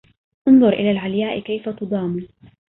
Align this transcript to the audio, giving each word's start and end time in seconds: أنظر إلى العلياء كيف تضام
أنظر 0.47 0.69
إلى 0.73 0.91
العلياء 0.91 1.39
كيف 1.39 1.69
تضام 1.69 2.27